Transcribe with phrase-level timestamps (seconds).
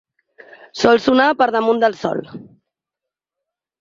[0.83, 2.23] Sol sonar per damunt del sol.